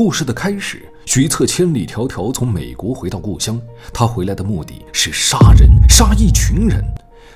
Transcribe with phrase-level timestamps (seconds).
[0.00, 3.60] 故事的开始，徐策千里迢迢从美国回到故乡，
[3.92, 6.82] 他回来的目的是杀人，杀一群人。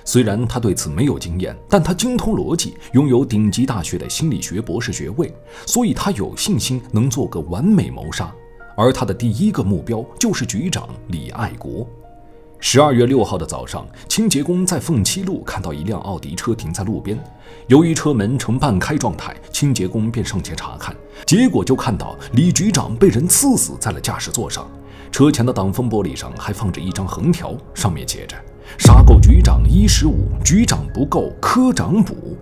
[0.03, 5.31] 虽然他对此没有经验，但他精通逻辑，拥有顶级大学的心理学博士学位，
[5.67, 8.35] 所以他有信心能做个完美谋杀。
[8.79, 11.87] 而他的第一个目标就是局长李爱国。
[12.61, 17.19] 十二月六号的早上，清洁工在凤七路看到一辆奥迪车停在路边，
[17.67, 20.97] 由于车门呈半开状态，清洁工便上前查看，
[21.27, 24.69] 结果就看到李局长被人刺死在了驾驶座上，
[25.13, 28.35] 车前的挡风玻璃上还放着一张横条，上面写着
[28.79, 32.37] “杀够局长一十五，局长不够科长补”。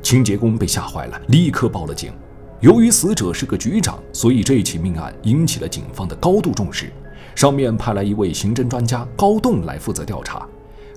[0.00, 2.12] 清洁工被吓坏了，立刻报了警。
[2.60, 6.92] 由于死者是个局长，所以这起命案引起了警方的高度重视。
[7.36, 10.48] 上面派来一位刑侦专家高栋来负责调查。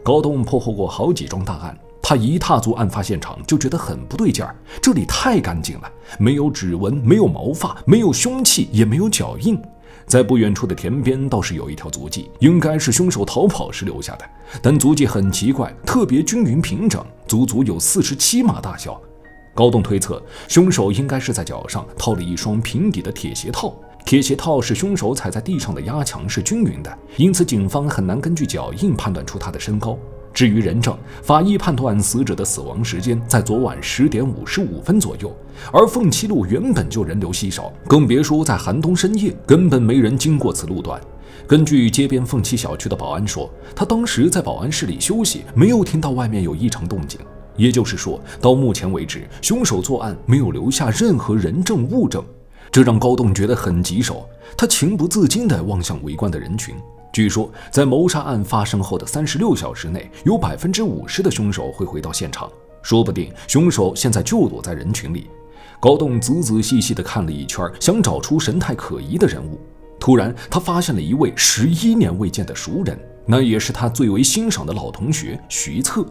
[0.02, 9.62] 高栋破获过好几桩大案，他一踏足案发现场就觉得很不对劲儿，这里太干净了，没有指纹，没有毛发，没有凶器，也没有脚印。
[10.08, 14.24] 在不远处的田边倒是有一条足迹，应该是凶手逃跑时留下的，
[14.62, 19.00] 但足迹很奇怪，特别均匀平整，足足有四十七码大小。
[19.54, 23.76] 高栋推测，凶手应该是在脚上套了一双平底的铁鞋套。
[24.06, 29.98] 铁鞋套是凶手踩在地上的压强是均匀的，因此警方很难根据脚印判断出他的身高。
[30.34, 35.36] 至于人证，法医判断死者的死亡时间在昨晚十点五十五分左右，
[35.72, 41.00] 而凤七路原本就人流稀少，更别说在寒冬深夜根本没人经过此路段。
[41.48, 47.20] 根据街边凤七小区的保安说，他当时在保安室里休息，没有听到外面有异常动静。
[47.58, 52.24] 也就是说，到目前为止，凶手作案没有留下任何人证物证。
[52.72, 56.76] 这让高栋觉得很棘手，他情不自禁地望向围观的人群。
[57.12, 62.50] 据说，在谋杀案发生后的三十六小时内，有百分之五十的凶手会回到现场，
[62.84, 65.28] 说不定凶手现在就躲在人群里。
[65.80, 69.60] 高栋仔仔细细地看了一圈，想找出神态可疑的人物。
[70.00, 76.06] 突然，他发现了一位十一年未见的熟人，那也是他最为欣赏的老同学徐策。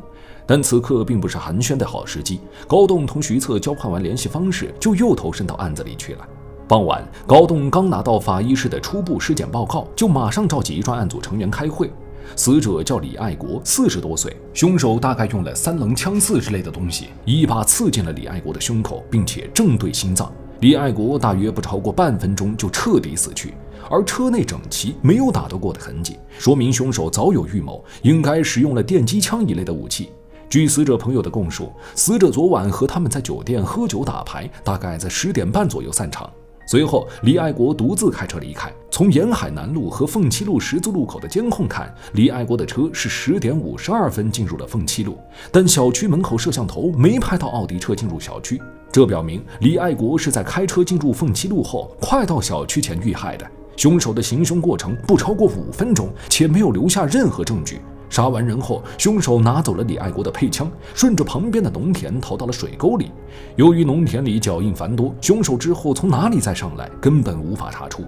[0.47, 2.41] 但此刻并不是寒暄的好时机。
[2.67, 6.29] 高栋同徐策交换完联系方式，就又投身到案子里去了。
[6.69, 11.91] 傍晚，高栋刚拿到法医室的初步尸检报告，就马上召集专案组成员开会。
[12.37, 20.31] 死者叫李爱国，四十多岁，凶手大概用了三棱枪刺之类的东西，一把刺进了李爱国的胸口，并且正对心脏。
[20.61, 23.55] 李爱国大约不超过半分钟就彻底死去，
[23.89, 30.11] 而车内整齐，没有打斗过的痕迹，说明凶手早有预谋，应该使用了电击枪一类的武器。
[30.51, 36.31] 据死者朋友的供述，死者昨晚和他们在酒店喝酒打牌，大概在十点半左右散场。
[36.69, 38.71] 随后，李爱国独自开车离开。
[38.91, 45.17] 从沿海南路和凤七路十字路口的监控看，李爱国的车是十点五十二分进入了凤七路，
[45.51, 48.61] 但小区门口摄像头没拍到奥迪车进入小区，
[48.93, 53.51] 这表明李爱国是在开车进入凤七路后，快到小区前遇害的。
[53.75, 57.81] 凶手的行凶过程不超过五分钟，且没有留下任何证据。
[58.11, 63.11] 杀完人后，凶手拿走了李爱国的配枪，顺着旁边的农田逃到了水沟里。
[63.57, 68.05] 由于农田里脚印繁多，凶手之后从哪里再上来，根本无法查出。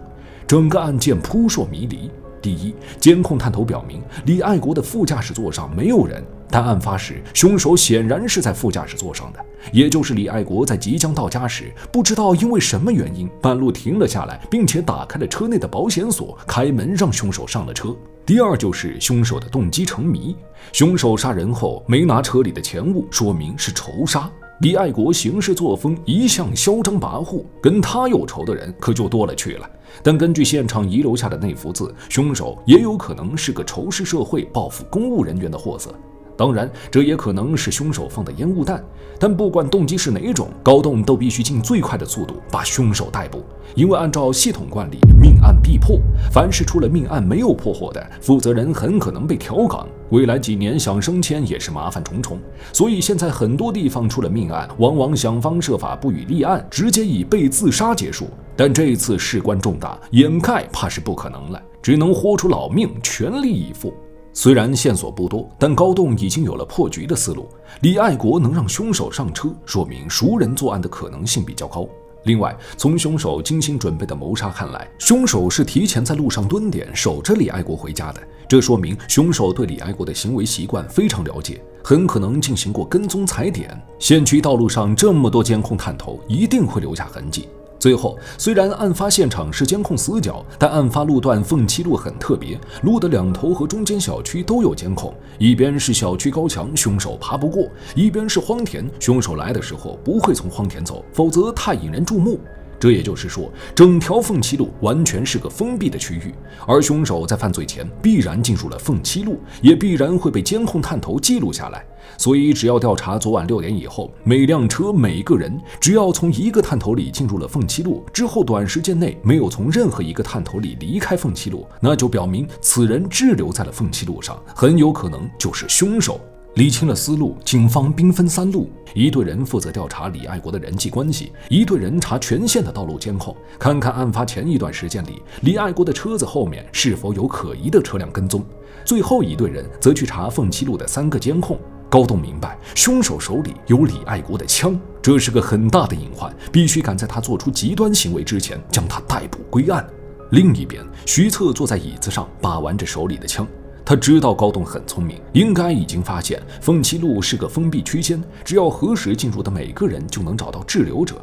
[0.47, 2.11] 整个案件扑朔迷离。
[2.43, 9.39] 第一，监控探头表明李爱国的副驾驶座上没有人，但案发时凶手显然是在副驾驶座上的，
[9.73, 17.97] 也就是李爱国在即将到家时，不知道因为什么原因半路停了下来，并且打开了车内的保险锁，开门让凶手上了车。
[18.27, 20.37] 第二就是凶手的动机成谜，
[20.73, 24.31] 凶手杀人后没拿车里的钱物，说明是仇杀。
[24.61, 29.69] 李爱国行事作风一向嚣张跋扈，跟他有仇的人可就多了去了。
[30.03, 35.95] 但根据现场遗留下的那幅字，凶手也有可能是个仇视社会、报复公务人员的货色。
[36.41, 38.83] 当然，这也可能是凶手放的烟雾弹。
[39.19, 46.01] 但不管动机是哪种，高栋都必须尽最快的速度把凶手逮捕，因为按照系统惯例，命案必破。
[46.33, 52.39] 凡是出了命案没有破获的，负责人很可能被调岗，未来几年想升迁也是麻烦重重。
[52.73, 58.29] 所以现在很多地方出了命案，往往想方设法不予立案，直接以被自杀结束。
[58.57, 63.93] 但这一次事关重大，掩盖怕是不可能了，只能豁出老命，全力以赴。
[64.43, 67.47] 虽然线索不多，但高栋已经有了破局的思路。
[67.83, 71.87] 李爱国能让凶手上车，说明熟人作案的可能性比较高。
[72.23, 78.21] 另外，从凶手精心准备的谋杀看来，凶手是提前在路上蹲点守着李爱国回家的。
[78.49, 83.79] 这说明凶手对李爱国的行为习惯非常了解，很可能进行过跟踪踩点。
[83.99, 87.47] 县区道路上这么多监控探头，一定会留下痕迹。
[87.81, 102.39] 最后，虽然案发现场是监控死角，但案发路段凤七路很特别，路的两头和中间小区都有监控，一边是小区高墙，凶手爬不过；一边是荒田，凶手来的时候不会从荒田走，否则太引人注目。
[102.79, 106.35] 这也就是说，整条凤栖路完全是个封闭的区域，
[106.67, 111.83] 而凶手在犯罪前必然进入了凤栖路，也必然会被监控探头记录下来。
[112.17, 126.21] 所以，只要调查昨晚六点以后每辆车、每个人，只要从一个探头里进入了凤栖路之后，短时间内没有从任何一个探头里离开凤栖路，那就表明此人滞留在了凤栖路上，很有可能就是凶手。
[126.55, 138.41] 理清了思路，警方兵分三路：一队人负责调查李爱国的人际关系，一队人查全县的道路监控，看看案发前一段时间里李爱国的车子后面是否有可疑的车辆跟踪；
[138.85, 141.57] 最后一队人则去查凤栖路的三个监控。
[141.91, 149.85] 高栋明白，凶手手里有李爱国的枪，这是个很大的隐患，必须赶在他做出极端行为之前将他逮捕归案。
[150.31, 153.45] 另一边，徐策坐在椅子上把玩着手里的枪，
[153.85, 161.17] 他知道高栋很聪明，应该已经发现凤栖路是个封闭区间，只要核实进入的每个人就能找到滞留者。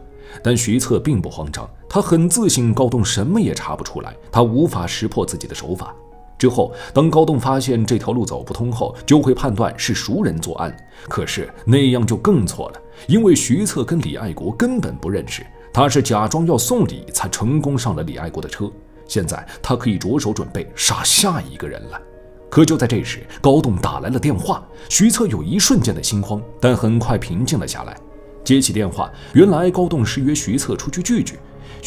[0.43, 5.95] 但徐策并不慌张，他很自信高栋什么也查不出来，他无法识破自己的手法。
[6.37, 10.75] 之后，当高栋发现这条路走不通后，就会判断是熟人作案。
[11.09, 18.71] 可是那样就更错了，因为徐策跟李爱国根本不认识，他是假装要送礼才成功上了李爱国的车。
[19.07, 22.01] 现在他可以着手准备杀下一个人了。
[22.49, 27.97] 可就在这时，高栋打来了电话，徐策有一瞬间的心慌，但很快平静了下来。
[28.43, 31.37] 接起电话，原来高栋是约徐策出去聚聚。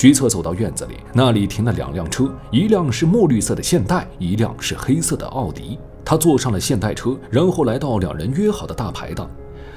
[0.01, 5.79] 徐策走到院子里，那里停了两辆车，一辆是墨绿色的现代，一辆是黑色的奥迪。
[6.03, 9.29] 他坐上了现代车，然后来到两人约好的大排档。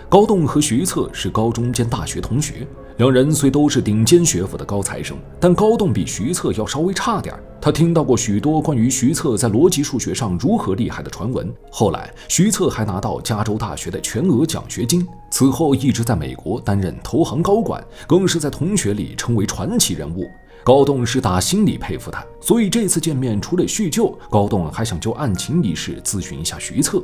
[0.08, 2.66] 高栋和徐策是高中兼大学同学，
[2.98, 7.34] 两人虽都是顶尖学府的高材生，但高栋比徐策要稍微差点。
[7.60, 11.52] 他听到过许多关于徐策在逻辑数学上如何厉害的传闻。
[11.72, 20.30] 后来，徐策还拿到加州大学的全额奖学金，此后一直在美国担任投行高管，更是在同学里成为传奇人物。
[20.64, 27.04] 高栋是打心里佩服他，所以这次见面除了叙旧，高栋还想就案情一事咨询一下徐策。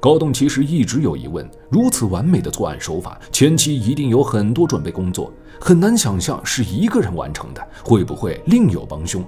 [0.00, 9.24] 高栋其实一直有疑问：如此完美的作案手法，前期一定有很多准备工作，很难想象是一个人完成的，会不会另有帮凶？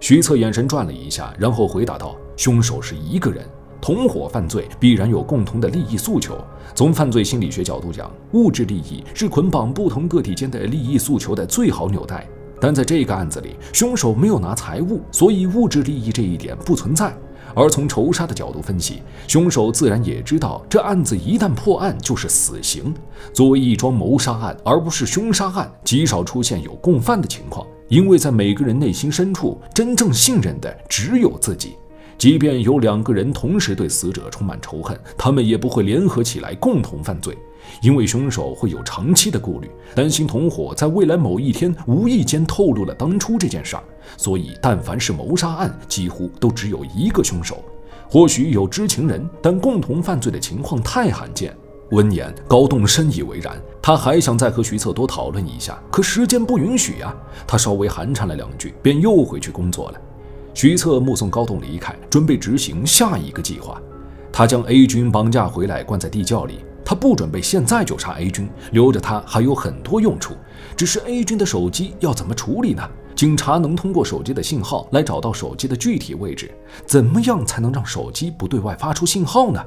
[0.00, 3.44] 徐策眼神转了一下，然后回答道：“凶手是一个人，
[3.80, 6.36] 同伙犯罪必然有共同的利益诉求。
[6.74, 12.26] 从犯罪心理学角度讲，物质利益是捆绑不同个体间的利益诉求的最好纽带。
[12.60, 17.16] 但在这个案子里，凶手没有拿财物，所以物质利益这一点不存在。
[17.58, 22.94] 而从仇杀的角度分析，凶手自然也知道这案子一旦破案就是死刑。
[23.32, 31.74] 作为一桩谋杀案，而不是凶杀案，极少出现有共犯的情况。”因为在每个人内心深处，真正信任的只有自己。
[32.16, 37.36] 即便有两个人同时对死者充满仇恨，他们也不会联合起来共同犯罪，
[37.80, 43.82] 因为凶手会有长期的顾虑，担心同伙在未来某一天无意间透露了当初这件事儿。
[44.16, 47.62] 所以，但凡是谋杀案，几乎都只有一个凶手。
[48.08, 51.54] 或许有知情人，但共同犯罪的情况太罕见。
[51.90, 53.60] 闻言，高栋深以为然。
[53.82, 57.14] 他还想再和徐策多讨论一下，可时间不允许呀。
[57.46, 60.00] 他稍微寒颤了两句，便又回去工作了。
[60.54, 63.80] 徐策目送高栋离开，准备执行下一个计划。
[64.32, 66.58] 他将 A 军绑架回来，关在地窖里。
[66.88, 70.32] 他不准备现在就杀 A 军，留着他还有很多用处。
[70.74, 72.82] 只是 A 军的手机要怎么处理呢？
[73.14, 76.50] 警察能通过手机的信号来找到手机的具体位置，
[76.86, 79.62] 怎么样才能让手机不对外发出信号呢？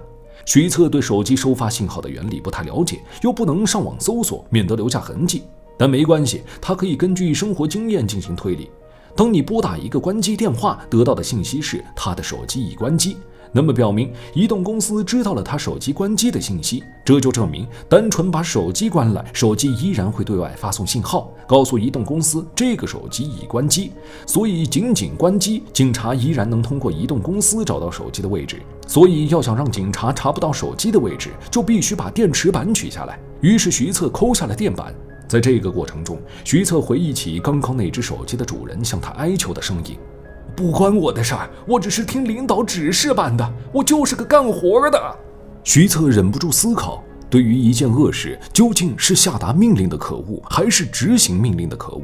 [0.48, 5.44] 徐策对手机收发信号的原理不太了解，又不能上网搜索，免得留下痕迹。
[5.78, 8.72] 但没关系，他可以根据生活经验进行推理。
[9.16, 13.18] 当你拨打一个关机电话，得到的信息是他的手机已关机。
[13.54, 23.92] 那么表明移动公司知道了他手机关机的信息，这就证明单纯把手机关了，手机依然会对外发送信号，告诉移动公司这个手机已关机。
[24.26, 28.62] 所以仅仅关机，警察依然能通过移动公司找到手机的位置。
[28.88, 33.20] 所以要想让警察查不到手机的位置，就必须把电池板取下来。
[33.42, 34.94] 于是徐策抠下了电板，
[35.28, 39.98] 在这个过程中，徐策回忆起刚刚那只手机的主人向他哀求的声音。
[40.62, 45.18] 不关我的事儿，我只是听领导指示办的，我就是个干活的。
[45.64, 52.04] 徐策忍不住思考：对于一件恶事，究竟是下达命令的可恶，还是执行命令的可恶？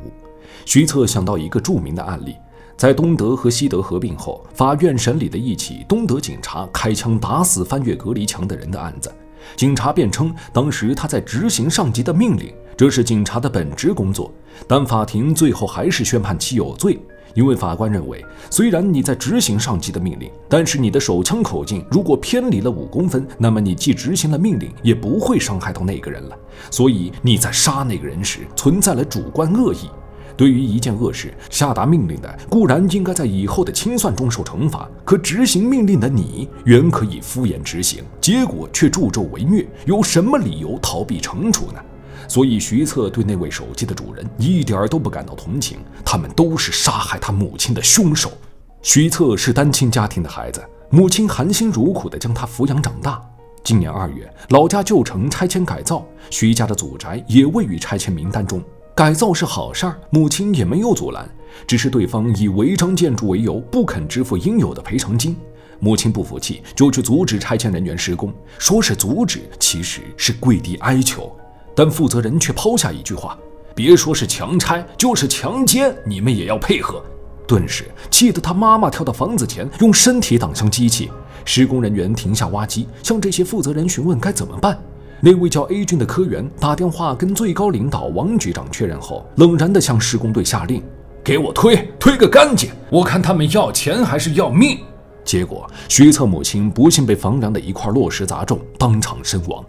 [0.65, 2.35] 徐策想到一个著名的案例，
[2.75, 9.13] 在东德和西德合并后，法院审理的一起东德警察开枪打死翻越隔离墙的人的案子。
[9.55, 14.33] 警察辩称，当时他在执行上级的命令，这是警察的本职工作，
[14.67, 16.99] 但法庭最后还是宣判其有罪。
[17.33, 26.37] 因为法官认为，虽然你在执行上级的命令，但是你的手枪口径如果偏离了五公分，那么你既执行了命令，也不会伤害到那个人了。
[26.71, 29.89] 所以你在杀那个人时存在了主观恶意。
[30.35, 41.79] 对于一件恶事下达命令的，固然应该在以后的清算中受惩罚，可执行命令的你，原可以敷衍执行，结果却助纣为虐，有什么理由逃避惩处呢？
[42.27, 48.31] 所以徐策对那位手机的主人一点都不感到同情，他们都是杀害他母亲的凶手。
[48.81, 53.21] 徐策是单亲家庭的孩子，母亲含辛茹苦地将他抚养长大。
[53.63, 58.63] 今年二月，老家旧城拆迁改造，徐家的祖宅也位于拆迁名单中。
[58.95, 61.29] 改造是好事儿，母亲也没有阻拦，
[61.67, 65.35] 只是对方以违章建筑为由不肯支付应有的赔偿金。
[65.79, 71.31] 母亲不服气，就去阻止拆迁人员施工，说是阻止，其实是跪地哀求。
[71.77, 73.37] 但负责人却抛下一句话
[73.75, 76.99] ：“别说是强拆，就是强奸，你们也要配合。”
[77.47, 81.11] 顿时气得他妈妈跳到房子前，用身体挡向机器。
[81.45, 84.75] 施工人员停下挖机，向这些负责人询问该怎么办。
[85.21, 90.81] 那位叫 A 君的科员打电话跟最高领导王局长确认后，冷然地向施工队下令
[91.23, 92.71] ：“给我推，推个干净！
[92.89, 94.79] 我看他们要钱还是要命。”
[95.23, 99.63] 结果，徐策母亲不幸被房梁的一块落石砸中，当场身亡。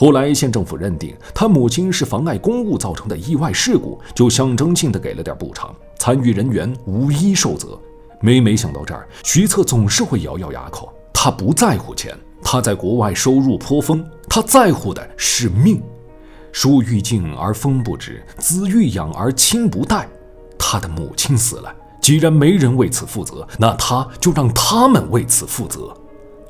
[0.00, 7.78] 后来，县政府认定他母亲是妨碍公务造成的意外事故，就象征性的给了点补偿，参与人员无一受责。
[8.18, 10.90] 每每想到这儿，徐策总是会咬咬牙口。
[11.12, 12.18] 他不在乎钱。
[12.42, 15.82] 他在国外收入颇丰，他在乎的是命。
[16.50, 20.08] 树欲静而风不止，子欲养而亲不待。
[20.58, 25.94] 他的母亲死了，既然没人为此负责，那他就让他们为此负责。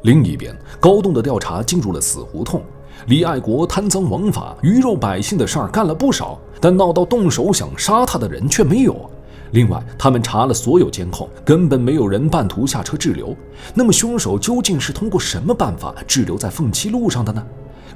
[0.02, 2.62] 另一边，高栋的调查进入了死胡同。
[3.07, 9.11] 李爱国贪赃枉法、鱼肉百姓的事儿干了不少，但闹到动手想杀他的人却没有。
[9.52, 13.35] 另外，他们查了所有监控，根本没有人半途下车滞留。
[13.75, 17.45] 那么，凶手究竟是通过什么办法滞留在凤栖路上的呢？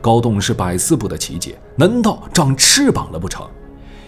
[0.00, 1.56] 高栋是百思不得其解。
[1.76, 3.46] 难道长翅膀了不成？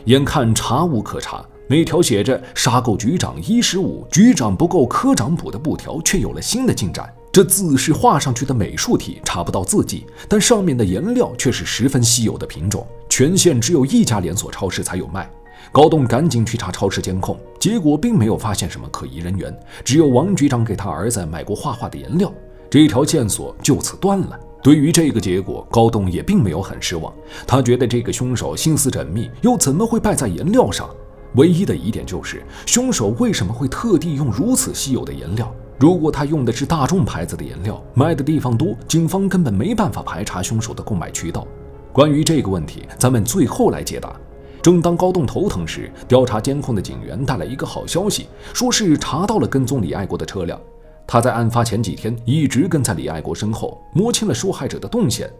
[0.07, 7.13] 眼看查无可查，那条写着“杀够局长一十五，局长不够科长补”的布条却有了新的进展。
[7.37, 15.31] 这字是画上去的美术体，查不到字迹，但上面的颜料却是十分稀有的品种，全县只有一家连锁超市才有卖。
[15.71, 22.33] 高栋赶紧去查超市监控，结果并没有发现什么可疑人员，只有王局长给他儿子买过画画的颜料，
[22.71, 24.41] 这条线索就此断了。
[24.63, 27.13] 对于这个结果，高栋也并没有很失望，
[27.47, 30.89] 他觉得这个凶手心思缜密，又怎么会败在颜料上？
[31.35, 35.55] 唯一的疑点就是，凶手为什么会特地用如此稀有的颜料？
[35.79, 41.47] 如果他用的是大众牌子的颜料，卖的地方多，警方根本没办法排查凶手的购买渠道。
[41.93, 44.15] 关于这个问题，咱们最后来解答。
[44.63, 50.59] 正当高栋头疼时，调查监控的警员带来一个好消息，说是查到了跟踪李爱国的车辆。
[51.07, 55.31] 他在案发前几天一直跟在李爱国身后，摸清了受害者的动线。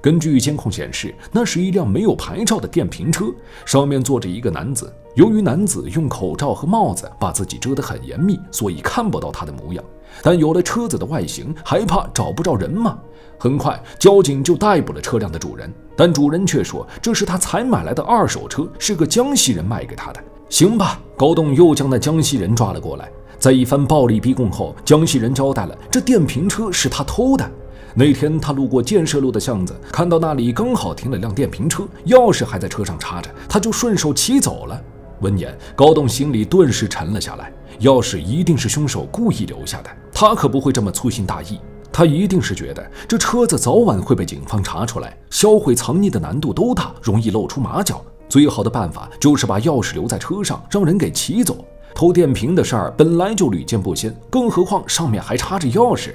[0.00, 3.26] 根据监控显示，那是一辆没有牌照的电瓶车，
[3.64, 4.92] 上面坐着一个男子。
[5.14, 9.82] 由于男子用口罩和帽子把自己遮得很严密，所以看不到他的模样。
[10.22, 12.98] 但有了车子的外形，还怕找不着人吗？
[13.38, 20.22] 很快，交警就逮捕了车辆的主人，但主人却说这是他才买来的二手车，是个江西人卖给他的。
[20.48, 23.10] 行吧，高栋又将那江西人抓了过来。
[23.38, 27.50] 在一番暴力逼供后，江西人交代了，这电瓶车是他偷的。
[27.98, 34.78] 那天他路过建设路的巷子，看到那里刚好停了辆电瓶车，钥匙还在车上插着，他就顺手骑走了。
[35.22, 37.50] 闻言，高栋心里顿时沉了下来。
[37.80, 41.58] 钥匙一定是凶手故意留下的，他可不会这么粗心大意。
[41.90, 48.04] 他一定是觉得这车子早晚会被警方查出来，销毁藏匿的难度都大，容易露出马脚。
[48.28, 51.64] 最好的办法就是把钥匙留在车上，让人给骑走。
[51.94, 56.10] 偷电瓶的事儿本来就屡见不鲜，更何况上面还插着钥匙。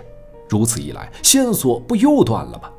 [0.52, 2.70] 如此一来，线索不又断了吗？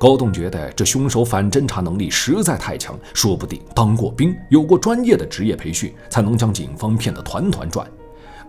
[0.00, 7.86] 高栋觉得这凶手反侦查能力实在太强，说不定当过兵，有过专业的职业培训，才能将警方骗得团团转。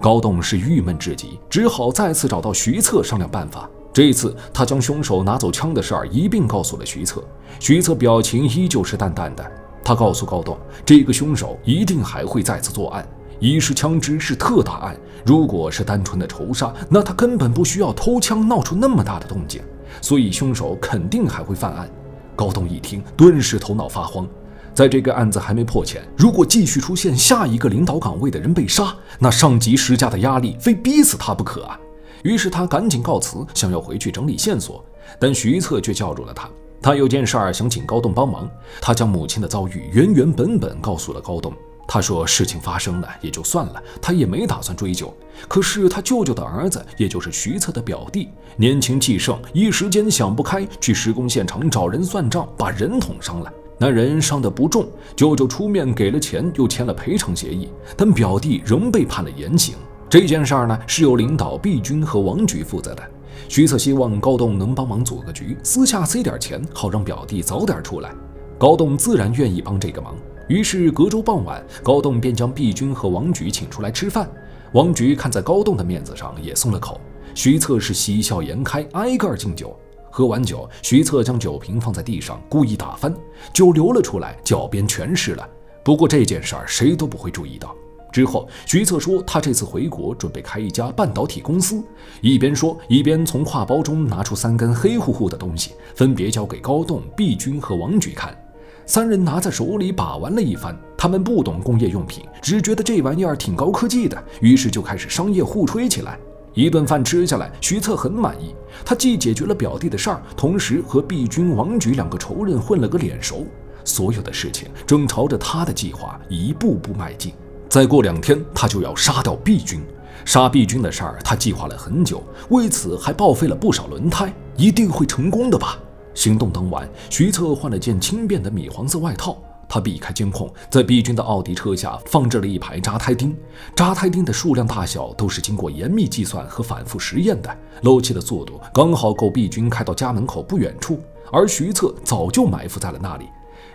[0.01, 3.69] 高栋是郁闷至极，只好再次找到徐策商量办法。
[3.93, 7.23] 这次，他将凶手拿走枪的事儿一并告诉了徐策。
[7.59, 9.51] 徐策表情依旧是淡淡的。
[9.83, 13.07] 他告诉高栋，这个凶手一定还会再次作案。
[13.39, 19.61] 一是枪支是特大案，如果是单纯的仇杀，那他根本不需要偷枪闹出那么大的动静。
[20.01, 21.89] 所以，凶手肯定还会犯案。
[22.35, 24.27] 高栋一听，顿时头脑发慌。
[24.73, 31.77] 在这个案子还没破前，如果继续出现下一个领导岗位的人被杀，那上级施加的压力非逼死他不可啊！
[32.23, 34.83] 于是他赶紧告辞，想要回去整理线索，
[35.19, 36.49] 但徐策却叫住了他。
[36.81, 38.49] 他有件事儿想请高栋帮忙。
[38.79, 41.53] 他将母亲的遭遇原原本本告诉了高栋。
[41.87, 45.13] 他说：“事情发生了也就算了，他也没打算追究。
[45.47, 53.51] 可是他舅舅的儿子，也就是徐策的表弟，年轻气盛，一时间想不开，去施工现场找人算账，把人捅伤了。
[53.77, 59.75] 那人伤得不重，舅舅出面给了钱，又签了赔偿协议，但表弟仍被判了严刑。
[60.07, 63.03] 这件事儿呢，是由领导毕军和王局负责的。
[63.49, 68.13] 徐策希望高栋能帮忙组个局，私下塞点钱，好让表弟早点出来。
[68.57, 70.15] 高栋自然愿意帮这个忙。
[70.51, 74.29] 于是隔周傍晚，高栋便将毕军和王菊请出来吃饭。
[74.73, 76.99] 王菊看在高栋的面子上，也松了口。
[77.33, 79.73] 徐策是喜笑颜开，挨个敬酒。
[80.09, 83.15] 喝完酒，徐策将酒瓶放在地上，故意打翻，
[83.53, 85.49] 酒流了出来，脚边全湿了。
[85.85, 87.73] 不过这件事儿谁都不会注意到。
[88.11, 91.81] 之后，徐策说他这次回国准备开一家半导体公司，
[92.19, 98.37] 一边说一边从挎包中拿出三根黑乎乎的东西，分别交给高栋、毕军和王举看。
[98.85, 106.19] 三人拿在手里把玩了一番，他们不懂工业用品，只觉得这玩意儿挺高科技的，于是就开始商业互吹起来。
[106.53, 108.53] 一顿饭吃下来，徐策很满意。
[108.83, 113.47] 他既解决了表弟的事儿，同时和毕军、王举两个仇人混了个脸熟。
[113.85, 117.31] 所有的事情正朝着他的计划一步步迈进。
[117.69, 119.79] 再过两天，他就要杀掉毕军。
[120.25, 124.31] 杀毕军的事儿，他计划了很久，为此还报废了不少轮胎。
[124.57, 125.79] 一定会成功的吧？
[126.13, 129.37] 行动当晚，徐策换了件轻便的米黄色外套。
[129.67, 133.33] 他避开监控，在毕军的奥迪车下放置了一排扎胎钉。
[133.73, 140.99] 扎胎钉的数量大小都是经过严密计算和反复实验的，漏气的速度刚好够毕军开到家门口不远处，
[141.31, 143.29] 而徐策早就埋伏在了那里。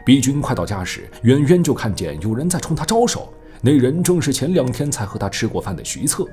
[0.05, 6.27] 毕军快到家时，远远就看见有人在冲他招手，那人正是前两天才和他吃过饭的徐策。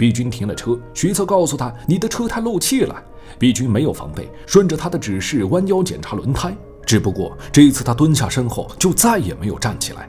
[0.00, 2.96] 毕军停了车，徐策告诉他：“你的车胎漏气了。”
[3.38, 6.56] 毕军没有防备，顺着他的指示弯腰检查轮胎。
[6.86, 10.08] 只不过这一次，他蹲下身后就再也没有站起来。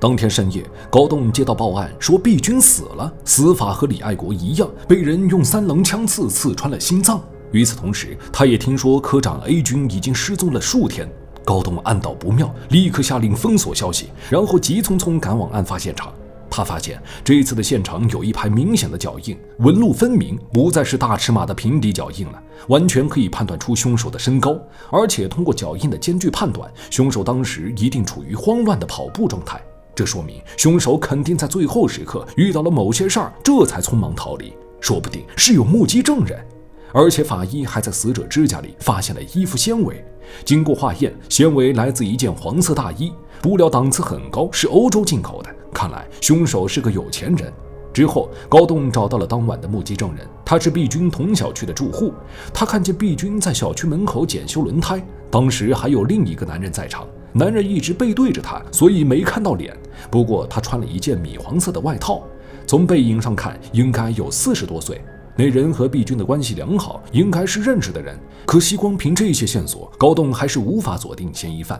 [0.00, 7.22] 当天深夜，高栋接到报案，说毕军死了，死法和李爱国一样，被人用三棱枪刺，刺穿了心脏。
[7.52, 11.06] 与此同时，他也听说科长 A 军已经失踪了数天。
[11.44, 16.10] 高栋暗道不妙，立刻下令封锁消息，然后急匆匆赶往案发现场。
[16.56, 24.58] 他发现这一次的现场有一排明显的脚印，纹路分明，不再是大尺码的平底脚印了，完全可以判断出凶手的身高。
[24.90, 29.60] 而且通过脚印的间距判断，凶手当时一定处于慌乱的跑步状态。
[29.94, 34.50] 这说明凶手肯定在最后时刻遇到了某些事儿，这才匆忙逃离。
[34.80, 36.42] 说不定是有目击证人。
[36.90, 40.02] 而且法医还在死者指甲里发现了衣服纤维，
[40.42, 45.54] 经过化验，纤维来自一件黄色大衣，布料档次很高，是欧洲进口的。
[45.76, 47.52] 看来凶手是个有钱人。
[47.92, 52.14] 之后，高栋找到了当晚的目击证人，他是毕军同小区的住户。
[52.52, 59.76] 他看见毕军在小区门口检修轮胎，当时还有另一个男人在场，男人一直背对着他，所以没看到脸。
[60.10, 62.22] 不过他穿了一件米黄色的外套，
[62.66, 65.02] 从背影上看，应该有四十多岁。
[65.38, 68.18] 那人和毕军的关系良好，应该是认识的人。
[68.46, 71.78] 可惜光凭这些线索，高栋还是无法锁定嫌疑犯。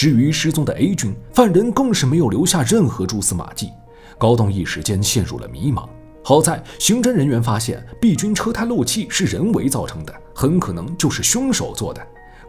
[0.00, 3.68] 至于失踪的 A 军，犯人更是没有留下任何蛛丝马迹。
[4.16, 5.86] 高栋一时间陷入了迷茫。
[6.24, 12.00] 好在刑侦人员发现 B 军车胎漏气是人为造成的，很可能就是凶手做的。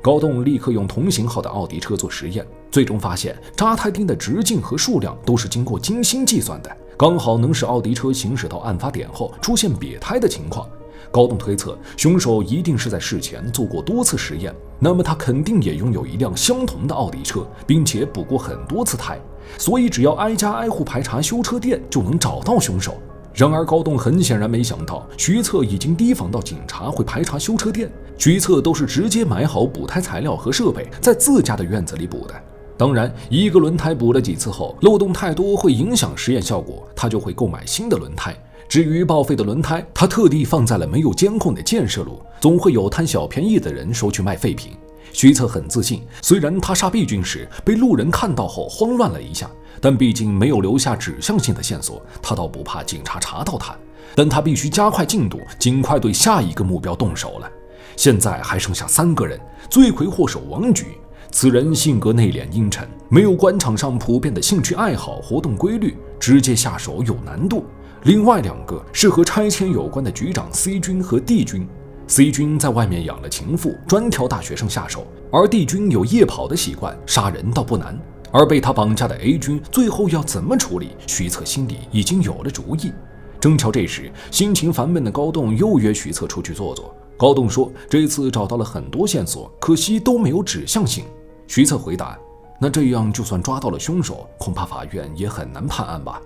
[0.02, 10.66] 高栋立刻用同型号的奥迪车做实验，最终发现扎胎钉的直径和数量都是经过精心计算的，刚好能使奥迪车行驶到案发点后出现瘪胎的情况。
[11.12, 19.15] 高栋推测，凶手一定是在事前做过多次实验，那么他肯定也拥有一辆相同的奥迪车，并且补过很多次胎，
[19.60, 22.98] 所以只要挨家挨户排查修车店，就能找到凶手。
[23.32, 32.34] 然而，高栋很显然没想到，徐策已经提防到警察会排查修车店，徐策都是直接买好补胎材料和设备，在自家的院子里补的。
[32.76, 38.36] 当然，一个轮胎补了几次后，漏洞太多会影响实验效果，他就会购买新的轮胎。
[38.71, 44.71] 至于报废的轮胎，他特地放在了没有监控的建设路，总会有贪小便宜的人收去卖废品。
[45.12, 53.75] 徐策很自信，虽然他杀毕军时被路人看到后慌乱了一下，但毕竟没有留下指向性的线索，他倒不怕警察查到他。
[54.15, 57.51] 但他必须加快进度，尽快对下一个目标动手了。
[57.97, 59.38] 现在还剩下三个人，
[59.69, 60.97] 罪魁祸首王局，
[61.29, 67.65] 此人性格内敛阴沉，没有官场上普遍的兴趣爱好活动规律，直接下手有难度。
[68.04, 71.68] 另外两个是和拆迁有关的局长 C 军和 D 军。
[72.08, 77.96] C 军在外面养了情妇，专挑大学生下手；而 D 军有夜跑的习惯，杀人倒不难。
[78.32, 80.90] 而被他绑架的 A 军最后要怎么处理？
[81.06, 82.92] 徐策心里已经有了主意。
[83.40, 86.96] 正巧这时，心情烦闷的高栋又约徐策出去坐坐。
[87.18, 91.06] 高栋说：“这次找到了很多线索，可惜都没有指向性。”
[91.46, 92.18] 徐策回答
[92.60, 96.20] ：“那这样就算抓到了凶手，恐怕法院也很难判案吧？”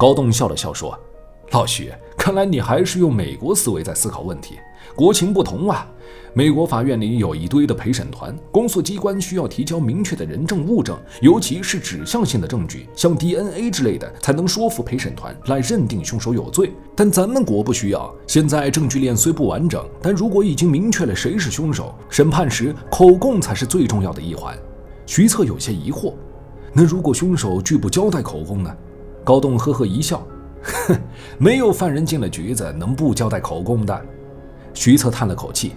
[0.00, 0.98] 高栋笑了笑说
[1.52, 4.58] ：“老徐，看来你还是用美国思维在思考问题，
[4.96, 5.86] 国情不同啊。
[6.32, 16.72] 美国法院里有一堆的陪审团，公诉机关需要提交明确的人证物证，尤其是指向性的证据，像 DNA 之类的，才能说服陪审团来认定凶手有罪。
[16.96, 18.10] 但咱们国不需要。
[18.26, 24.56] 现在证据链虽不完整，但如果已经明确了谁是凶手，审判时口供才是最重要的一环。
[25.04, 26.14] 徐策有些疑惑，
[26.72, 28.74] 那如果凶手拒不交代口供呢？
[29.24, 30.26] 高栋呵呵一笑，
[30.62, 30.96] 哼，
[31.38, 34.00] 没有犯人进了局子能不交代口供的。
[34.74, 35.72] 徐策叹了口气。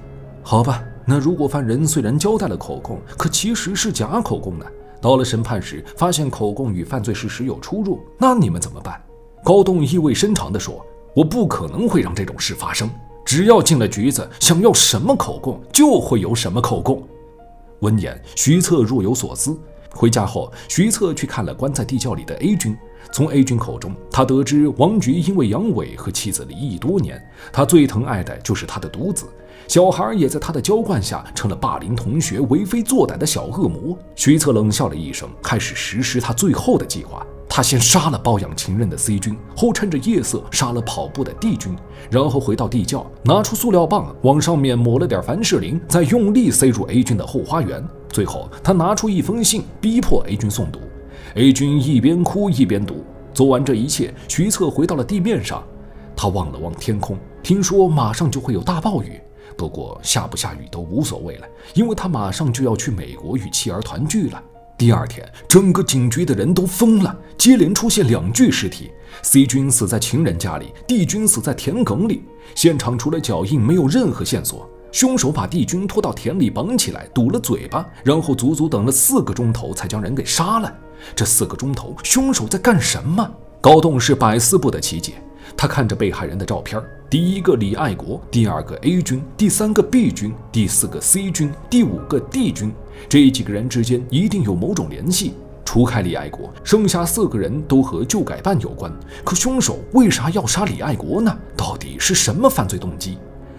[0.45, 4.65] 好吧，那如果犯人虽然交代了口供，可其实是假口供呢？
[5.01, 9.01] 到了审判时，发现口供与犯罪事实有出入，那你们怎么办？
[9.43, 12.89] 高栋意味深长地说：“我不可能会让这种事发生。
[13.25, 17.01] 只要进了局子，想要什么口供就会有什么口供。”
[17.79, 19.57] 闻言，徐策若有所思。
[19.93, 22.75] 回家后，徐策去看了关在地窖里的 A 君。
[23.11, 29.25] 从 A 君口中，他得知王菊因为杨伟和妻子离异多年，他最疼爱的就是他的独子。
[29.67, 33.97] 小孩也在他的娇惯下成了霸凌同学、为非作歹的小恶魔。
[34.15, 37.25] 徐策冷笑了一声，开始实施他最后的计划。
[37.47, 41.75] 他先杀了包养情人的 C 君，后趁着夜色杀了跑步的 D 君，
[42.09, 47.87] 然后回到地窖，拿出塑料棒，往上面抹了点凡士林，再用力塞入 A 君的后花园。
[48.09, 50.79] 最后，他拿出一封信，逼迫 A 君诵读。
[51.35, 53.03] A 君一边哭一边读。
[53.33, 55.63] 做完这一切，徐策回到了地面上。
[56.15, 59.19] 他望了望天空，听说马上就会有大暴雨。
[59.57, 64.41] 不过下不下雨都无所谓了，因为他马上就要去美国与妻儿团聚了。
[64.77, 68.91] 第二天，整个警局的人都疯了，接连出现两具尸体
[69.23, 72.23] ：C 君死在情人家里，D 君死在田埂里。
[72.53, 74.69] 现场除了脚印，没有任何线索。
[74.93, 80.71] 凶手把 D 君拖到田里绑起来，堵了嘴巴，然后足足等了四个钟头才将人给杀了。
[81.15, 83.27] 这四个钟头，凶手在干什么？
[83.59, 85.13] 高栋是百思不得其解。
[85.57, 86.79] 他看着被害人的照片，
[87.09, 92.71] 第一个李爱国，第二个 A 军，第三个 B 军，第四个 C 军，第五个 D 军，
[93.09, 95.33] 这几个人之间一定有某种联系。
[95.65, 98.93] 除开李爱国，剩下四个人都和旧改办有关。
[99.23, 101.35] 可凶手为啥要杀李爱国呢？
[101.57, 103.17] 到底是什么犯罪动机？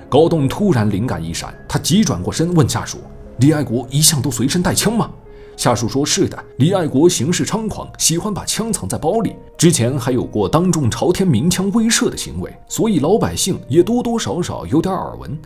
[0.08, 2.98] 高栋突然灵感一闪，他急转过身问下属
[3.38, 5.10] ：“李爱国一向都随身带枪吗？”
[5.56, 9.34] 下属说：“是的，李爱国行事猖狂，喜欢把枪藏在包里。
[9.56, 15.36] 之前还有过当众朝天鸣枪威慑的行为，所以老百姓也多多少少有点耳闻。”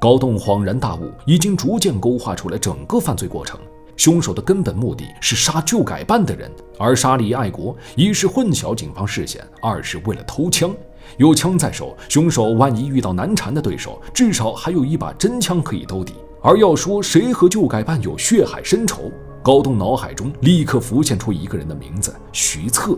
[0.00, 3.58] 高栋恍然大悟，已经逐渐勾画出了整个犯罪过程。
[3.96, 10.72] 凶手的根本目的是杀旧改办的人，而杀李爱国，一是混淆警方视线，二是为了偷枪。
[11.16, 16.14] 有枪在手，凶手万一遇到难缠的对手，至少还有一把真枪可以兜底。
[16.42, 19.10] 而要说谁和旧改办有血海深仇？
[19.42, 22.96] 高栋脑海中立刻浮现出一个人的名字：徐策。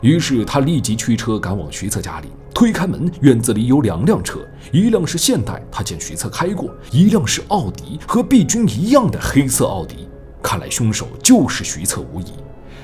[0.00, 2.28] 于是他立即驱车赶往徐策家里。
[2.52, 4.40] 推开门，院子里有两辆车，
[4.72, 10.08] 一辆是现代，他见徐策开过；一辆是奥迪，和毕军一样的黑色奥迪。
[10.42, 12.32] 看来凶手就是徐策无疑。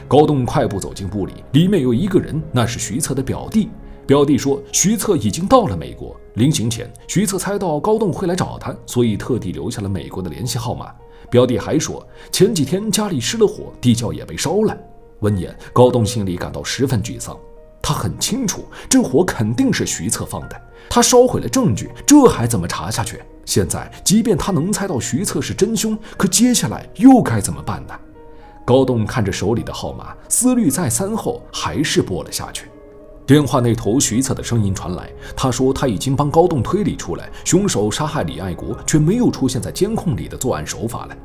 [0.07, 3.69] 高栋快步走进屋里，里面有一个人，那是徐策的表弟。
[4.07, 6.15] 表弟说，徐策已经到了美国。
[6.35, 10.95] 临行前，徐策猜到高栋会来找他，所以特地留下了美国的联系号码。
[11.29, 14.77] 表弟还说，前几天家里失了火，地窖也被烧了。
[15.21, 17.37] 闻言，高栋心里感到十分沮丧。
[17.83, 20.61] 他很清楚，这火肯定是徐策放的。
[20.89, 23.21] 他烧毁了证据，这还怎么查下去？
[23.45, 27.95] 现在，即便他能猜到徐策是真凶，可接下来又该怎么办呢？
[28.65, 32.69] 高栋看着手里的号码，思虑再三后，还是拨了下去。
[33.27, 35.11] 电话那头，徐策的声音传来。
[35.37, 41.17] 他说：“他已经帮高栋推理出来，凶手杀害李爱国却没有出现在监控里的作案手法了。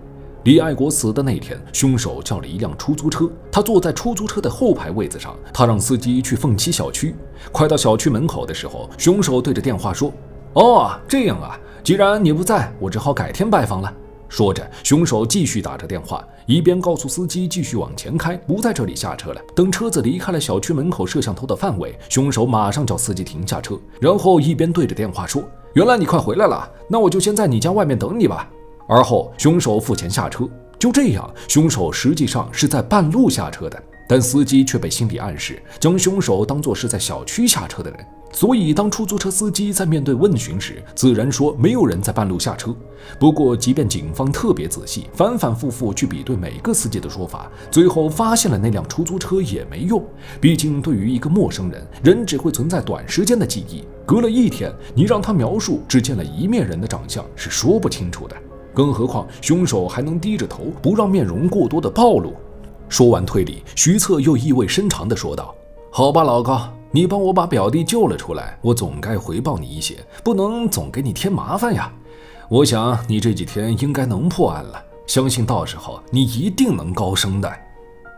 [0.45, 5.37] 李爱国死的那天，凶手叫了一辆出租车，他坐在出租车的后排位子上。
[5.53, 7.15] 他让司机去凤栖小区。
[7.51, 10.11] 快到小区门口的时候，凶手对着电话说
[10.53, 13.93] ：‘哦，这样啊，既然你不在，我只好改天拜访了。’”
[14.31, 19.41] 说着，凶手继续打着电话，一边告诉司机继续往前开，不在这里下车了。
[19.53, 25.43] 等车子离开了小区门口摄像头的范围，凶手马上叫司机停下车，然后一边对着电话说
[25.75, 28.49] ：“原来你快回来了，那我就先在你家外面等你吧。”
[28.87, 30.47] 而后，凶手付钱下车。
[30.79, 37.99] 就这样，凶手实际上是在半路下车的，但司机却被心理暗示，将凶手当作是在小区下车的人。
[38.31, 42.73] 所以，当出租车司机在面对问询时，自然说没有人在半路下车。
[43.19, 50.03] 不过，即便警方特别仔细，反反复复去比对每个司机的说法，最后发现了那辆出租车也没用。
[50.39, 53.83] 毕竟，对于一个陌生人，人只会存在短时间的记忆。
[54.05, 58.35] 隔了一天，你让他描述只见了一面人的长相，是说不清楚的。
[58.73, 62.33] 更何况，凶手还能低着头，不让面容过多的暴露。
[62.87, 65.53] 说完推理，徐策又意味深长地说道
[65.91, 66.61] ：“好吧，老高。”
[66.93, 71.91] 你帮我把表弟救了出来，我总该回报你一些，不能总给你添麻烦呀。
[72.49, 77.49] 我想你这几天应该能破案了，相信到时候你一定能高升的。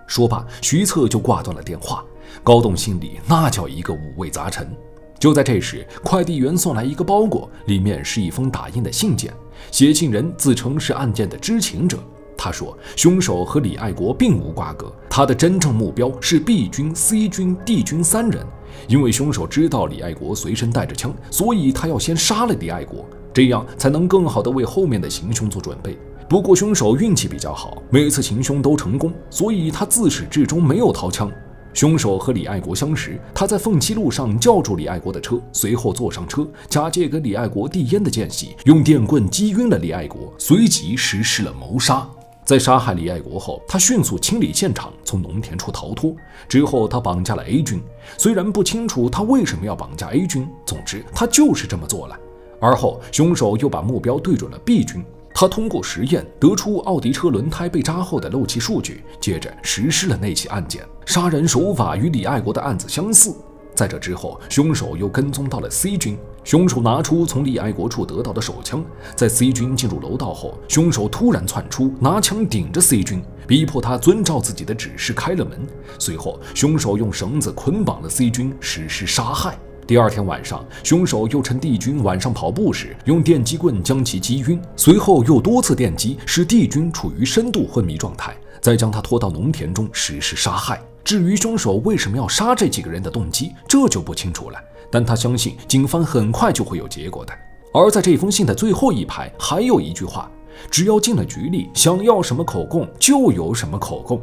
[0.08, 2.04] 说罢，徐策就挂断了电话。
[2.44, 4.76] 高栋心里那叫一个五味杂陈。
[5.20, 9.32] 就在这时，快递员送来一个包裹，里面是一封打印的信件，
[9.72, 12.00] 写信人自称是案件的知情者。
[12.44, 18.46] 他说，凶手和李爱国并无瓜葛，他的真正目标是 B 军、C 军、D 军三人。
[18.90, 25.98] 因为凶手知道李爱国随身带着枪，所以他要先杀了李爱国，这样才能更好的为后面的行凶做准备。
[26.28, 31.32] 不过凶手运气比较好，每次行凶都成功，所以他自始至终没有掏枪。
[31.74, 42.08] 凶手和李爱国相识，他在凤栖路上叫住李爱国的车，随后坐上车，假借给李爱国递烟的间隙，用电棍击晕了李爱国，随即实施了谋杀。
[42.46, 46.16] 在杀害李爱国后，他迅速清理现场，从农田处逃脱。
[46.50, 47.82] 之后，他绑架了 A 军，
[48.18, 52.20] 虽然不清楚他为什么要绑架 A 军，总之他就是这么做了。
[52.60, 55.04] 而后，凶手又把目标对准了 B 军，
[55.34, 60.84] 他通过实验得出奥迪车轮胎被扎后的漏气数据，接着实施了那起案件。
[61.06, 63.36] 杀人手法与李爱国的案子相似。
[63.76, 66.18] 在这之后，凶手又跟踪到了 C 军。
[66.44, 68.84] 凶手拿出从李爱国处得到的手枪，
[69.16, 75.66] 在 C 军进入楼道后，凶手突然窜出，拿枪顶着 C 军，逼迫他遵照自己的指示开了门。
[75.98, 79.58] 随后，凶手用绳子捆绑了 C 军，实施杀害。
[79.88, 90.82] 第二天晚上，凶手又趁 D 军晚上跑步时，用电击棍将其击晕，随后又多次电击，使 D 军处于深度昏迷状态，再将他拖到农田中实施杀害。
[91.04, 94.60] 至于凶手为什么要杀这几个人的动机，这就不清楚了。
[94.90, 97.34] 但他相信警方很快就会有结果的。
[97.74, 100.32] 而在这封信的最后一排还有一句话
[100.70, 104.22] ：“只要进了局里，想要什么口供就有什么口供。”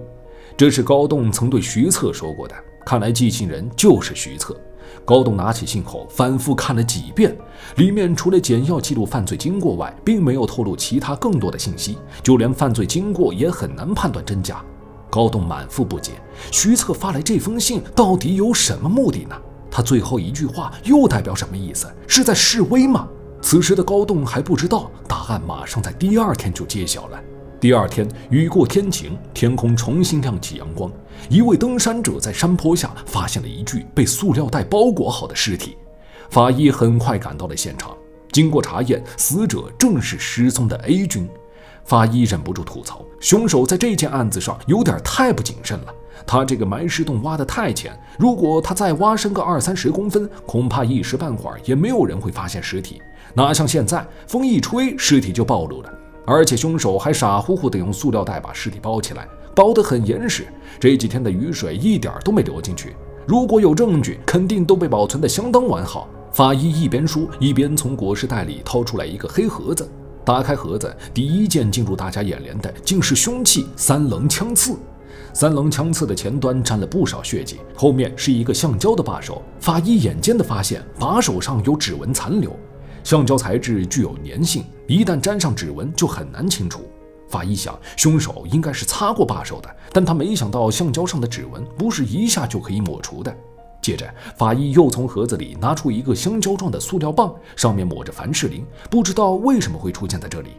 [0.57, 2.55] 这是高栋曾对徐策说过的。
[2.87, 4.57] 看来寄信人就是徐策。
[5.05, 7.37] 高栋拿起信后反复看了几遍，
[7.77, 14.65] 里面除了简要记录犯罪经过外，并没有透露其他更多的信息，就连犯罪经过也很难判断真假。
[15.11, 16.13] 高栋满腹不解，
[16.53, 19.37] 徐策发来这封信到底有什么目的呢？
[19.71, 21.87] 他最后一句话又代表什么意思？
[22.07, 23.09] 是在示威吗？
[23.43, 27.21] 此时的高栋还不知道，答案马上在第二天就揭晓了。
[27.61, 30.91] 第二天雨过天晴，天空重新亮起阳光。
[31.29, 35.77] 一位登山者在山坡下发现了一具被塑料袋包裹好的尸体，
[36.31, 37.95] 法医很快赶到了现场。
[38.33, 41.29] 经过查验，死者正是失踪的 A 军。
[41.85, 45.87] 法医忍不住吐槽：凶手在这件案子上有点太不谨慎了。
[46.27, 53.01] 他这个埋尸洞挖得太浅，如果他再挖深个二三十公分，恐怕一时半会儿也没有人会发现尸体。
[53.35, 55.93] 哪像现在，风一吹，尸体就暴露了。
[56.27, 60.47] 而且凶手还傻乎乎地用塑料袋把尸体包起来，包得很严实。
[60.79, 62.95] 这几天的雨水一点都没流进去。
[63.27, 66.09] 如果有证据，肯定都被保存得相当完好。
[66.33, 69.91] 法医一边说，一边从裹尸袋里掏出来一个黑盒子。
[70.31, 74.79] 打开盒子，第一件进入大家眼帘的竟是凶器——三棱枪刺。
[75.33, 79.43] 三棱枪刺的前端沾了不少血迹，后面是一个橡胶的把手。
[79.59, 82.57] 法医眼尖的发现，把手上有指纹残留。
[83.03, 86.89] 橡胶材质具有粘性，一旦沾上指纹就很难清除。
[87.29, 93.37] 法医想，凶手应该是擦过把手的，但他没想到橡胶上的指纹不是一下就可以抹除的。
[93.83, 100.51] 接着，法医又从盒子里拿出一个香蕉状的塑料棒，上面抹着凡士林，不知道为什么会出现在这里。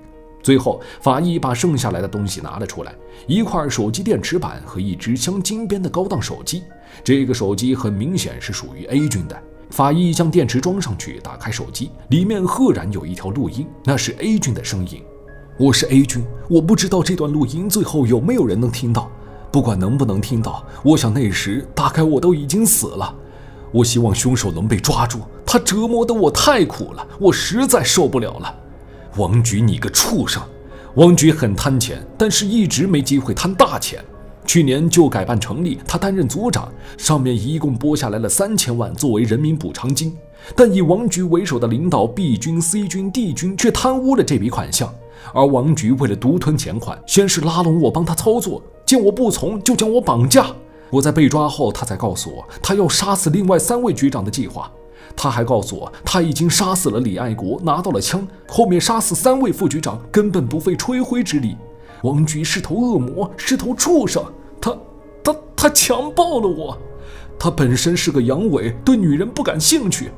[0.42, 2.96] 最后，法医把剩下来的东西拿了出来：
[3.28, 6.64] 一块手机电池板和一只镶金边的高档手机。
[7.04, 9.40] 这个手机很明显是属于 A 军的。
[9.70, 15.04] 法医将电池装上去，打开手机，里面赫然有一条录音，那是 A 军的声音。
[15.60, 19.12] 我是 A 军，我不知道这段录音最后有没有人能听到。
[19.52, 23.14] 不管能不能听到，我想那时大概我都已经死了。
[23.72, 28.56] 我希望凶手能被抓住，他折磨得我太苦了，我实在受不了了。
[29.18, 30.42] 王局，你个畜生！
[30.96, 34.04] 王局很贪钱，但是一直没机会贪大钱。
[34.46, 40.18] 去年旧改办成立，他担任组长，上面一共拨下来了三千万作为人民补偿金，
[40.56, 44.94] 但以王局为首的领导 B 军、C 军、D 军却贪污了这笔款项。
[45.34, 48.62] 而王局为了独吞钱款，先是拉拢我帮他操作。
[48.92, 50.48] 见我不从，就将我绑架。
[50.90, 54.70] 我在被抓后，他才告诉我，他要杀死另外三位局长的计划。
[55.16, 58.28] 他还告诉我，他已经杀死了李爱国，拿到了枪。
[58.50, 61.56] 后面杀死三位副局长，根本不费吹灰之力。
[62.04, 64.22] 王局是头恶魔，是头畜生。
[64.60, 64.78] 他，
[65.24, 66.78] 他，他强暴了我。
[67.40, 70.12] 他本身是个阳痿，对女人不感兴趣。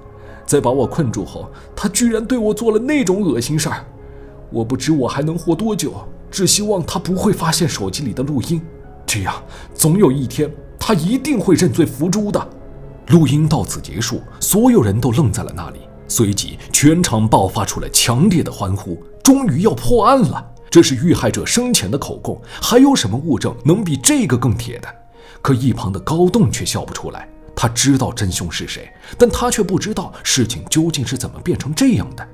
[0.47, 3.85] 在把我困住后，他居然对我做了那种恶心事儿。
[4.49, 5.93] 我不知我还能活多久。
[6.33, 8.59] 只希望他不会发现手机里的录音，
[9.05, 9.31] 这样
[9.75, 12.49] 总有一天他一定会认罪服诛的。
[13.09, 18.99] 录音到此结束，所有人都愣在了那里，随即全场爆发出了强烈的欢呼。
[19.23, 24.87] 终于要破案了，这是遇害者生前的口供，还有什么物证能比这个更铁的？
[25.39, 27.29] 可一旁的高栋却笑不出来。
[27.55, 32.27] 他知道真凶是谁，但他却不知道事情究竟是怎么变成这样的。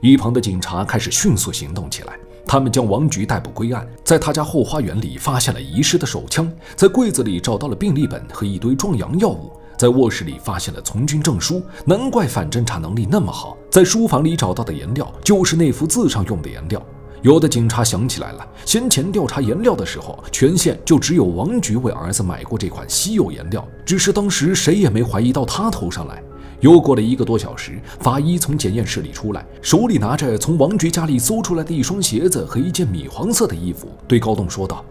[0.00, 2.16] 一旁的警察开始迅速行动起来，
[2.50, 13.56] 他们将王菊逮捕归案，在他家后花园里发现了遗失的手枪，在柜子里找到了病历本和一堆壮阳药物，在卧室里发现了从军证书，难怪反侦查能力那么好。
[13.70, 16.84] 在书房里找到的颜料就是那幅字上用的颜料。
[17.22, 26.20] 有的警察想起来了，先前调查颜料的时候，全县就只有王菊为儿子买过这款稀有颜料，只是当时谁也没怀疑到他头上来。
[26.60, 34.84] 又过了一个多小时，法医从检验室里出来，手里拿着从王菊家里搜出来的一双鞋子和一件米黄色的衣服，对高栋说道：“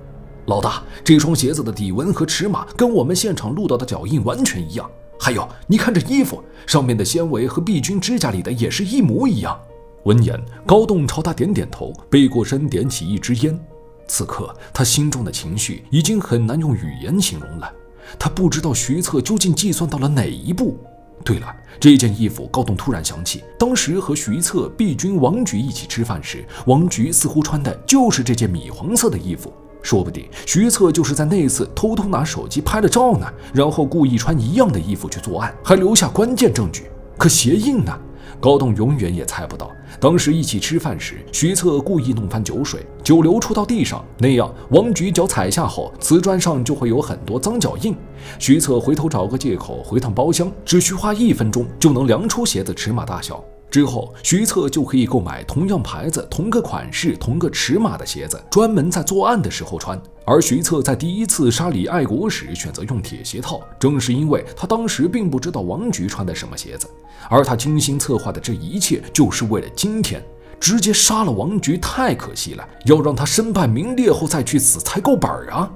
[0.47, 4.89] 老大，这双鞋子的底纹和尺码跟我们现场录到的脚印完全一样。
[5.19, 9.57] 还有，你看这衣服上面的纤维和碧君指甲里的也是一模一样。”
[10.05, 13.59] 闻言，高栋朝他点点头，背过身点起一支烟。
[14.07, 17.71] 此刻，他心中的情绪已经很难用语言形容了。
[18.17, 20.79] 他不知道徐策究竟计算到了哪一步。
[21.23, 29.53] 对了，这件衣服，高栋突然想起，当时和徐策、毕军、王菊一起吃饭时，王菊似乎穿的就是这件米黄色的衣服。
[29.81, 36.89] 说不定徐策就是在那次偷偷拿手机拍了照呢，然后故意穿一样的衣服去作案，还留下关键证据。
[37.17, 37.97] 可鞋印呢？
[38.39, 47.95] 高栋永远也猜不到，当时一起吃饭时，徐策故意弄翻酒水，酒流出到地上，那样王菊脚踩下后，瓷砖上就会有很多脏脚印。
[48.37, 53.43] 徐策回头找个借口回趟包厢，只需花一分钟就能量出鞋子尺码大小。
[53.69, 60.01] 之后，徐策就可以购买同样牌子、同个款式、同个尺码的鞋子，专门在作案的时候穿。
[60.25, 66.87] 而徐策在第一次杀李爱国时选择用铁鞋套，正是因为他当时并不知道王菊穿的什么鞋子，
[67.29, 70.23] 而他精心策划的这一切就是为了今天。
[70.59, 75.71] 直接杀了王菊太可惜了，要让他身败名裂后再去死才够本儿啊！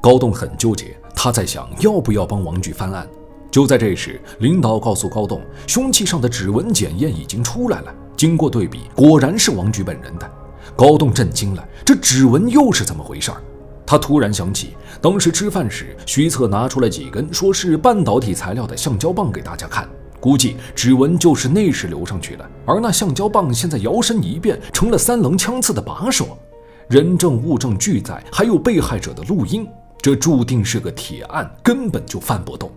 [0.00, 3.08] 高栋很纠结，他在想要不要帮王菊翻案。
[3.50, 7.94] 就在这时，领导告诉高栋，凶器上的指纹检验已经出来了。
[8.16, 10.30] 经过对比，果然是王菊本人的。
[10.76, 13.42] 高栋震惊了，这指纹又是怎么回事儿？
[13.84, 19.88] 他突然想起，当时吃饭时，徐策拿出了几根说是半导体材料的橡胶棒给大家看，
[20.20, 22.48] 估计指纹就是那时留上去的。
[22.64, 26.38] 而那橡胶棒现在摇身一变成了三棱枪刺的把手，
[26.88, 29.66] 人证物证俱在，还有被害者的录音，
[30.00, 32.70] 这注定是个铁案，根本就翻不动。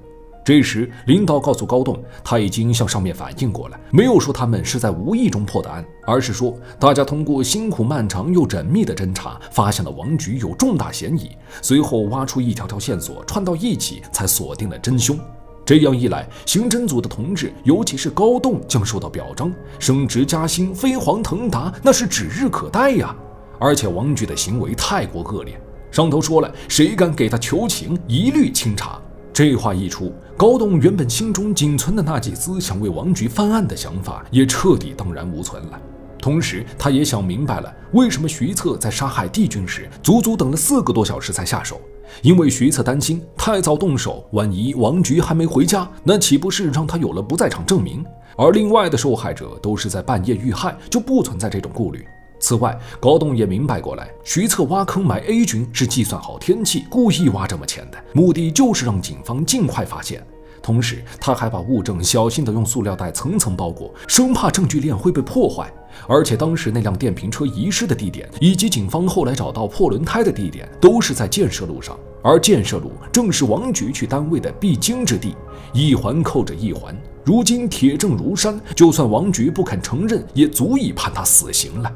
[0.43, 15.17] 这时，领导告诉高栋，他已经向上面反映过了，没有说他们是在无意中破的案，而是说大家通过辛苦漫长又缜密的侦查，发现了王菊有重大嫌疑，随后挖出一条条线索串到一起，才锁定了真凶。
[15.65, 23.15] 这样一来，刑侦组的同志，尤其是高栋，将受到表彰，升职加薪，飞黄腾达，那是指日可待呀！
[23.59, 25.57] 而且王菊的行为太过恶劣，
[25.89, 28.99] 上头说了，谁敢给他求情，一律清查。
[29.31, 35.79] 这话一出，高栋原本心中仅存的那几丝想为王菊翻案的想法也彻底荡然无存了。
[36.19, 41.79] 同时，他也想明白了，为什么徐策在杀害帝君时足足等了四个多小时才下手。
[42.21, 48.03] 因为徐策担心太早动手，万一王菊还没回家，那岂不是让他有了不在场证明？
[48.35, 52.05] 而另外的受害者都是在半夜遇害，就不存在这种顾虑。
[52.43, 60.21] 此外，高栋也明白过来，徐策挖坑埋 A 军是计算好天气，故意挖这么浅的，目的就是让警方尽快发现。
[60.61, 65.71] 同时，他还把物证小心地用塑料袋层层包裹，生怕证据链会被破坏。
[66.05, 75.33] 而且，当时那辆电瓶车遗失的地点，以及警方后来找到破轮胎的地点，都是在建设路上，而建设路正是王局去单位的必经之地，
[75.71, 76.93] 一环扣着一环。
[77.23, 81.89] 如今铁证如山，就算王局不肯承认，也足以判他死刑了。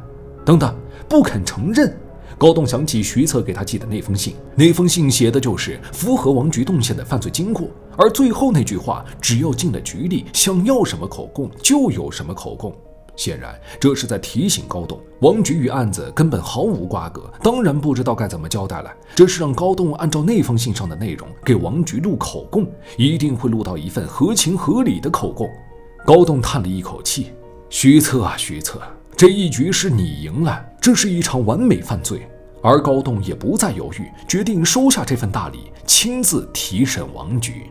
[0.48, 0.74] 等等，
[1.10, 1.94] 不肯承认。
[2.38, 12.74] 高栋想起徐策给他寄的那封信，那封信写的就是符合王局动线的犯罪经过，而最后那句话，只要进了局里，想要什么口供就有什么口供。
[13.18, 18.90] 显然，这是在提醒高栋，王局与案子根本毫无瓜葛，当然不知道该怎么交代了。
[19.16, 22.65] 这是让高栋按照那封信上的内容给王局录口供，
[22.96, 25.50] 一定会录到一份合情合理的口供。
[26.06, 27.34] 高栋叹了一口气
[27.69, 28.82] ：“徐策啊，徐策。”
[29.18, 32.30] 这一局是你赢了，这是一场完美犯罪，
[32.62, 37.63] 而高栋也不再犹豫，决定收下这份大礼，亲自提审王局。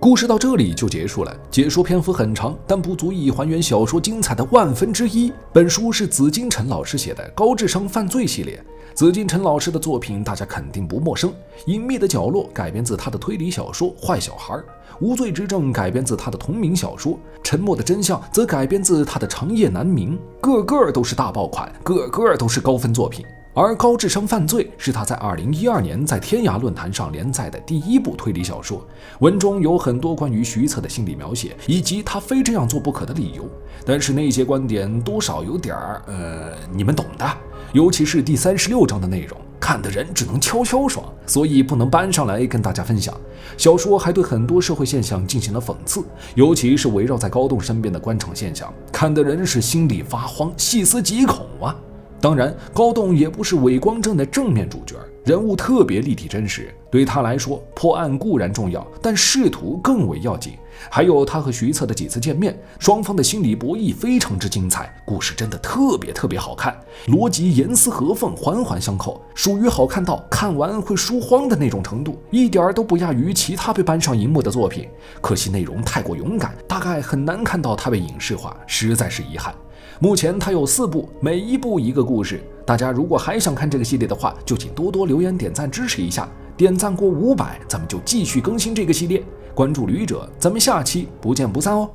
[0.00, 5.32] 故事到这里就结束了，解说篇幅很长，但不足以还原小说精彩的万分之一。
[5.52, 8.60] 本书是紫金陈老师写的高智商犯罪系列，
[8.94, 11.28] 紫禁城老师的作品大家肯定不陌生，
[11.66, 14.54] 《隐秘的角落》改编自他的推理小说《坏小孩》，
[15.00, 23.26] 《无罪之证》改编自他的同名小说，《沉默的真相》则改编自他的《长夜难明》，个个都是大爆款，个个都是高分作品。
[23.52, 28.86] 而《高智商犯罪》是他在2012年在天涯论坛上连载的第一部推理小说，
[29.18, 33.44] 文中有很多关于徐策的心理描写，以及他非这样做不可的理由。
[33.84, 37.26] 但是那些观点多少有点儿，呃，你们懂的。
[37.74, 43.12] 尤其是第三十六章的内容，看的人只能悄悄爽，所以不能搬上来跟大家分享。
[43.56, 46.04] 小说还对很多社会现象进行了讽刺，
[46.36, 51.74] 尤其是围绕在高栋身边的官场现象，看的人是心里发慌，细思极恐啊。
[52.20, 54.94] 当然，高栋也不是伪光正的正面主角，
[55.24, 56.72] 人物特别立体真实。
[56.90, 60.52] 对他来说，破案固然重要，但仕途更为要紧。
[60.90, 74.88] 还有他和徐策的几次见面，双方的心理博弈非常之精彩，故事真的特别特别好看，逻辑严丝合缝，环环相扣，属于好看到看完会书荒的那种程度，一点都不亚于其他被搬上荧幕的作品。
[75.20, 79.54] 可惜内容太过勇敢，大概很难看到它被影视化，实在是遗憾。
[80.00, 82.42] 目前它有四部，每一部一个故事。
[82.66, 86.28] 大家如果还想看这个系列的话，就请多多留言点赞支持一下。
[86.56, 89.22] 点赞过五百，咱们就继续更新这个系列。
[89.54, 91.88] 关注旅者，咱们下期不见不散哦。